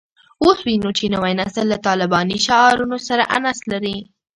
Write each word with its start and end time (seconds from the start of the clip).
اوس 0.43 0.59
وینو 0.67 0.91
چې 0.97 1.05
نوی 1.13 1.33
نسل 1.39 1.65
له 1.73 1.77
طالباني 1.87 2.37
شعارونو 2.45 2.97
سره 3.07 3.23
انس 3.37 3.59
لري 3.71 3.97